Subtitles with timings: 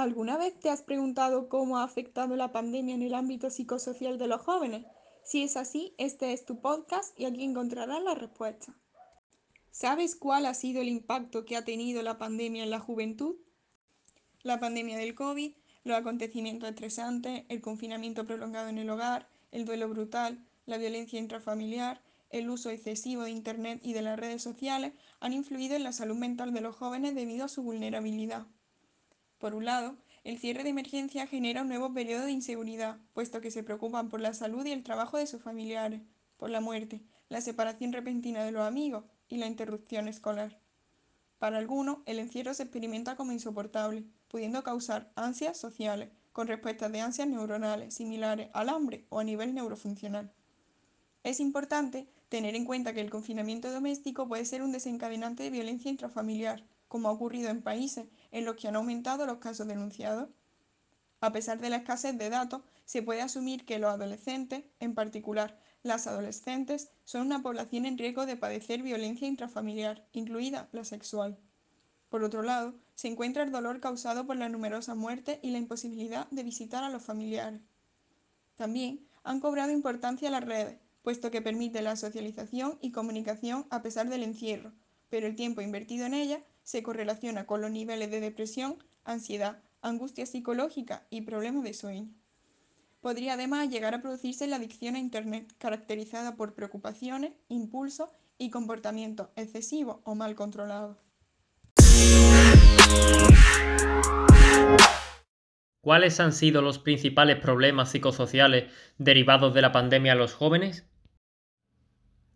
[0.00, 4.28] ¿Alguna vez te has preguntado cómo ha afectado la pandemia en el ámbito psicosocial de
[4.28, 4.86] los jóvenes?
[5.24, 8.74] Si es así, este es tu podcast y aquí encontrarás la respuesta.
[9.70, 13.36] ¿Sabes cuál ha sido el impacto que ha tenido la pandemia en la juventud?
[14.42, 15.52] La pandemia del COVID,
[15.84, 22.00] los acontecimientos estresantes, el confinamiento prolongado en el hogar, el duelo brutal, la violencia intrafamiliar,
[22.30, 26.16] el uso excesivo de Internet y de las redes sociales han influido en la salud
[26.16, 28.46] mental de los jóvenes debido a su vulnerabilidad.
[29.40, 33.50] Por un lado, el cierre de emergencia genera un nuevo periodo de inseguridad, puesto que
[33.50, 36.02] se preocupan por la salud y el trabajo de sus familiares,
[36.36, 40.60] por la muerte, la separación repentina de los amigos y la interrupción escolar.
[41.38, 47.00] Para algunos, el encierro se experimenta como insoportable, pudiendo causar ansias sociales, con respuestas de
[47.00, 50.30] ansias neuronales similares al hambre o a nivel neurofuncional.
[51.22, 55.90] Es importante tener en cuenta que el confinamiento doméstico puede ser un desencadenante de violencia
[55.90, 60.28] intrafamiliar, como ha ocurrido en países en los que han aumentado los casos denunciados.
[61.20, 65.58] A pesar de la escasez de datos, se puede asumir que los adolescentes, en particular
[65.82, 71.38] las adolescentes, son una población en riesgo de padecer violencia intrafamiliar, incluida la sexual.
[72.08, 76.28] Por otro lado, se encuentra el dolor causado por la numerosa muerte y la imposibilidad
[76.30, 77.60] de visitar a los familiares.
[78.56, 84.08] También han cobrado importancia las redes, puesto que permiten la socialización y comunicación a pesar
[84.08, 84.72] del encierro,
[85.08, 90.24] pero el tiempo invertido en ellas se correlaciona con los niveles de depresión, ansiedad, angustia
[90.24, 92.08] psicológica y problemas de sueño.
[93.00, 99.30] Podría además llegar a producirse la adicción a Internet, caracterizada por preocupaciones, impulsos y comportamientos
[99.34, 100.96] excesivos o mal controlados.
[105.80, 110.89] ¿Cuáles han sido los principales problemas psicosociales derivados de la pandemia a los jóvenes?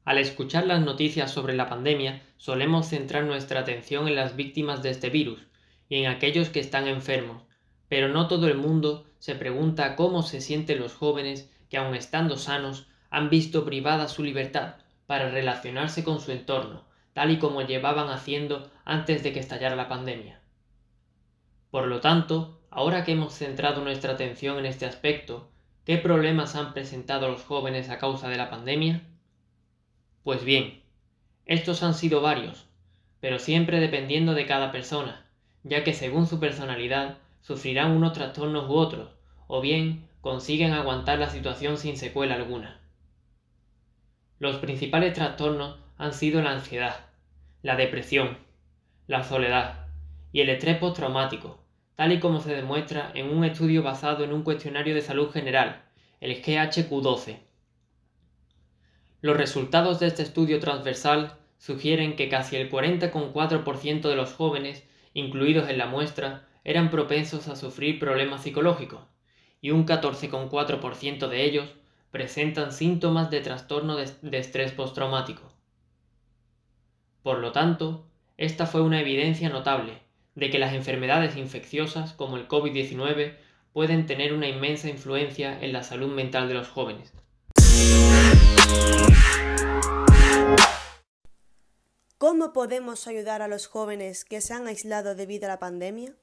[0.04, 4.90] Al escuchar las noticias sobre la pandemia, solemos centrar nuestra atención en las víctimas de
[4.90, 5.40] este virus
[5.88, 7.42] y en aquellos que están enfermos,
[7.88, 12.36] pero no todo el mundo se pregunta cómo se sienten los jóvenes que aun estando
[12.36, 14.74] sanos han visto privada su libertad
[15.06, 16.84] para relacionarse con su entorno,
[17.14, 20.40] tal y como llevaban haciendo antes de que estallara la pandemia.
[21.70, 25.50] Por lo tanto, ahora que hemos centrado nuestra atención en este aspecto,
[25.84, 29.02] ¿qué problemas han presentado los jóvenes a causa de la pandemia?
[30.24, 30.80] Pues bien,
[31.44, 32.66] estos han sido varios,
[33.20, 35.26] pero siempre dependiendo de cada persona,
[35.64, 39.10] ya que según su personalidad sufrirán unos trastornos u otros,
[39.48, 42.80] o bien consiguen aguantar la situación sin secuela alguna.
[44.38, 46.96] Los principales trastornos han sido la ansiedad,
[47.60, 48.38] la depresión,
[49.06, 49.88] la soledad
[50.32, 51.58] y el estrés postraumático,
[51.96, 55.82] tal y como se demuestra en un estudio basado en un cuestionario de salud general,
[56.22, 57.40] el GHQ12.
[59.24, 65.70] Los resultados de este estudio transversal sugieren que casi el 40,4% de los jóvenes incluidos
[65.70, 69.00] en la muestra eran propensos a sufrir problemas psicológicos
[69.62, 71.70] y un 14,4% de ellos
[72.10, 75.50] presentan síntomas de trastorno de, estrés postraumático.
[77.22, 78.06] Por lo tanto,
[78.36, 80.02] esta fue una evidencia notable
[80.34, 83.36] de que las enfermedades infecciosas como el COVID-19
[83.72, 87.14] pueden tener una inmensa influencia en la salud mental de los jóvenes.
[92.18, 96.16] ¿Cómo podemos ayudar a los jóvenes que se han aislado debido a la pandemia?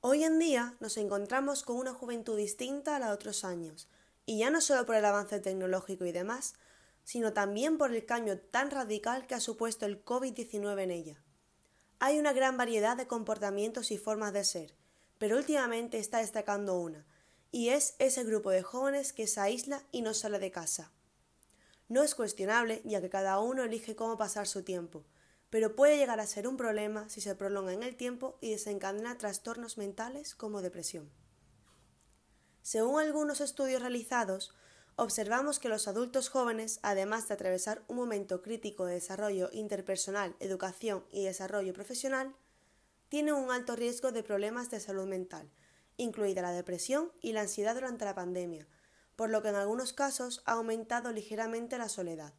[0.00, 3.88] Hoy en día nos encontramos con una juventud distinta a la de otros años,
[4.26, 6.54] y ya no solo por el avance tecnológico y demás,
[7.04, 11.22] sino también por el cambio tan radical que ha supuesto el COVID-19 en ella.
[11.98, 14.74] Hay una gran variedad de comportamientos y formas de ser,
[15.18, 17.04] pero últimamente está destacando una,
[17.54, 20.90] y es ese grupo de jóvenes que se aísla y no sale de casa.
[21.88, 25.04] No es cuestionable, ya que cada uno elige cómo pasar su tiempo,
[25.50, 29.18] pero puede llegar a ser un problema si se prolonga en el tiempo y desencadena
[29.18, 31.08] trastornos mentales como depresión.
[32.62, 34.52] Según algunos estudios realizados,
[34.96, 41.04] observamos que los adultos jóvenes, además de atravesar un momento crítico de desarrollo interpersonal, educación
[41.12, 42.34] y desarrollo profesional,
[43.08, 45.48] tienen un alto riesgo de problemas de salud mental,
[45.96, 48.66] incluida la depresión y la ansiedad durante la pandemia,
[49.16, 52.34] por lo que en algunos casos ha aumentado ligeramente la soledad.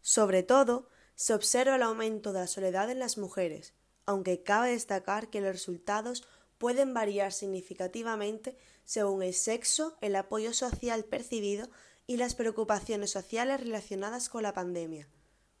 [0.00, 3.74] Sobre todo, se observa el aumento de la soledad en las mujeres,
[4.06, 6.24] aunque cabe destacar que los resultados
[6.58, 11.70] pueden variar significativamente según el sexo, el apoyo social percibido
[12.06, 15.08] y las preocupaciones sociales relacionadas con la pandemia.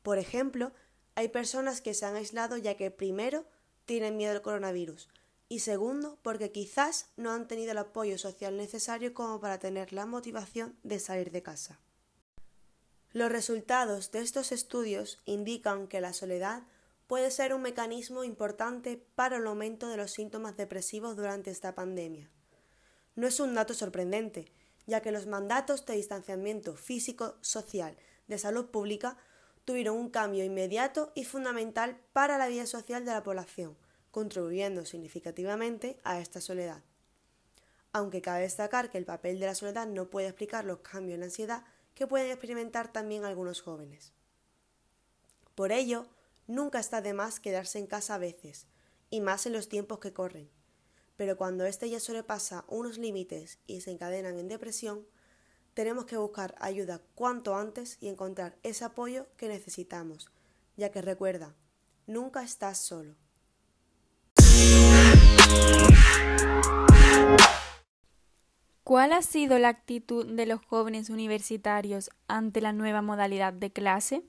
[0.02, 0.72] Por ejemplo,
[1.14, 3.46] hay personas que se han aislado ya que primero
[3.84, 5.08] tienen miedo al coronavirus,
[5.50, 10.06] y segundo, porque quizás no han tenido el apoyo social necesario como para tener la
[10.06, 11.80] motivación de salir de casa.
[13.12, 16.62] Los resultados de estos estudios indican que la soledad
[17.08, 22.30] puede ser un mecanismo importante para el aumento de los síntomas depresivos durante esta pandemia.
[23.16, 24.52] No es un dato sorprendente,
[24.86, 27.96] ya que los mandatos de distanciamiento físico-social
[28.28, 29.18] de salud pública
[29.64, 33.76] tuvieron un cambio inmediato y fundamental para la vida social de la población,
[34.10, 36.82] contribuyendo significativamente a esta soledad.
[37.92, 41.20] Aunque cabe destacar que el papel de la soledad no puede explicar los cambios en
[41.20, 41.64] la ansiedad
[41.94, 44.12] que pueden experimentar también algunos jóvenes.
[45.54, 46.06] Por ello,
[46.46, 48.66] nunca está de más quedarse en casa a veces,
[49.10, 50.48] y más en los tiempos que corren.
[51.16, 55.06] Pero cuando éste ya sobrepasa unos límites y se encadenan en depresión,
[55.74, 60.30] tenemos que buscar ayuda cuanto antes y encontrar ese apoyo que necesitamos,
[60.76, 61.54] ya que recuerda,
[62.06, 63.16] nunca estás solo.
[69.00, 74.24] ¿Cuál ha sido la actitud de los jóvenes universitarios ante la nueva modalidad de clase?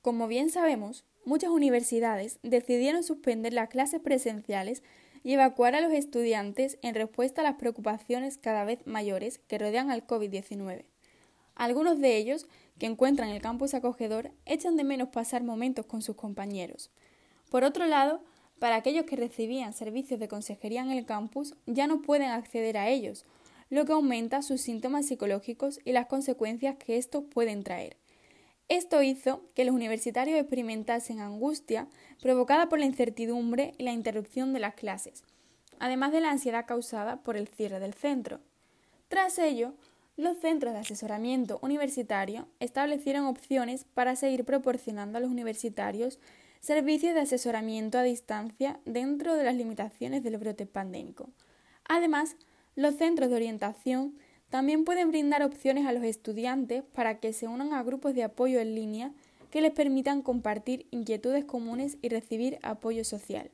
[0.00, 4.84] Como bien sabemos, muchas universidades decidieron suspender las clases presenciales
[5.24, 9.90] y evacuar a los estudiantes en respuesta a las preocupaciones cada vez mayores que rodean
[9.90, 10.84] al COVID-19.
[11.56, 12.46] Algunos de ellos,
[12.78, 16.92] que encuentran el campus acogedor, echan de menos pasar momentos con sus compañeros.
[17.50, 18.22] Por otro lado,
[18.60, 22.88] para aquellos que recibían servicios de consejería en el campus, ya no pueden acceder a
[22.88, 23.26] ellos,
[23.70, 27.96] lo que aumenta sus síntomas psicológicos y las consecuencias que estos pueden traer.
[28.68, 31.88] Esto hizo que los universitarios experimentasen angustia
[32.22, 35.22] provocada por la incertidumbre y la interrupción de las clases,
[35.78, 38.40] además de la ansiedad causada por el cierre del centro.
[39.08, 39.74] Tras ello,
[40.16, 46.18] los centros de asesoramiento universitario establecieron opciones para seguir proporcionando a los universitarios
[46.60, 51.28] servicios de asesoramiento a distancia dentro de las limitaciones del brote pandémico.
[51.86, 52.36] Además,
[52.76, 54.16] los centros de orientación
[54.50, 58.60] también pueden brindar opciones a los estudiantes para que se unan a grupos de apoyo
[58.60, 59.12] en línea
[59.50, 63.50] que les permitan compartir inquietudes comunes y recibir apoyo social.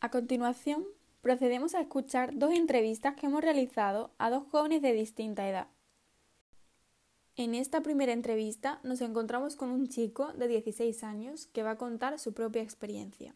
[0.00, 0.84] A continuación,
[1.20, 5.68] procedemos a escuchar dos entrevistas que hemos realizado a dos jóvenes de distinta edad.
[7.42, 11.76] En esta primera entrevista nos encontramos con un chico de 16 años que va a
[11.76, 13.34] contar su propia experiencia.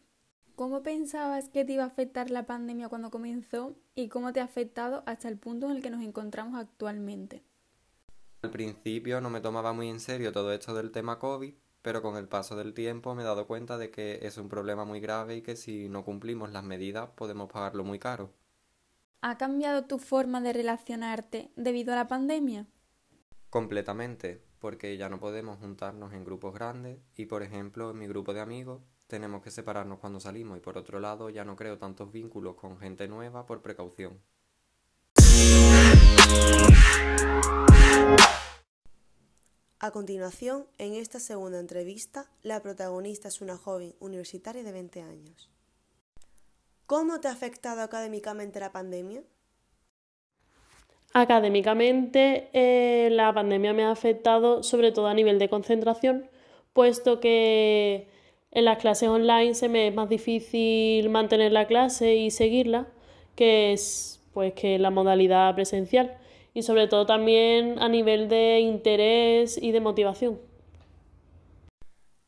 [0.55, 4.45] ¿Cómo pensabas que te iba a afectar la pandemia cuando comenzó y cómo te ha
[4.45, 7.43] afectado hasta el punto en el que nos encontramos actualmente?
[8.43, 12.15] Al principio no me tomaba muy en serio todo esto del tema COVID, pero con
[12.15, 15.35] el paso del tiempo me he dado cuenta de que es un problema muy grave
[15.35, 18.31] y que si no cumplimos las medidas podemos pagarlo muy caro.
[19.19, 22.67] ¿Ha cambiado tu forma de relacionarte debido a la pandemia?
[23.57, 28.31] Completamente, porque ya no podemos juntarnos en grupos grandes y, por ejemplo, en mi grupo
[28.31, 32.11] de amigos tenemos que separarnos cuando salimos y, por otro lado, ya no creo tantos
[32.11, 34.21] vínculos con gente nueva por precaución.
[39.79, 45.49] A continuación, en esta segunda entrevista, la protagonista es una joven universitaria de 20 años.
[46.85, 49.23] ¿Cómo te ha afectado académicamente la pandemia?
[51.13, 56.29] Académicamente, eh, la pandemia me ha afectado sobre todo a nivel de concentración,
[56.73, 58.07] puesto que
[58.51, 62.87] en las clases online se me es más difícil mantener la clase y seguirla
[63.35, 66.17] que es pues que la modalidad presencial
[66.53, 70.39] y sobre todo también a nivel de interés y de motivación.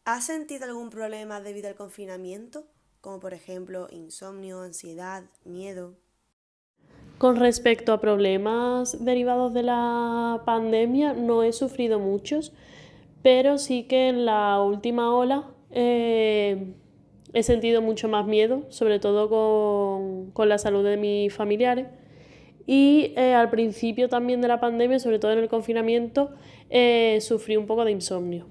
[0.06, 2.66] ¿Has sentido algún problema debido al confinamiento?
[3.02, 5.96] Como por ejemplo insomnio, ansiedad, miedo.
[7.20, 12.54] Con respecto a problemas derivados de la pandemia, no he sufrido muchos,
[13.22, 16.76] pero sí que en la última ola eh,
[17.34, 21.88] he sentido mucho más miedo, sobre todo con, la salud de mis familiares.
[22.66, 26.30] Y eh, al principio también de la pandemia, sobre todo en el confinamiento,
[26.70, 28.46] eh, sufrí un poco de insomnio.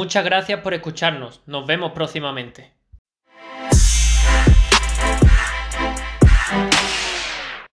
[0.00, 1.42] Muchas gracias por escucharnos.
[1.44, 2.72] Nos vemos próximamente.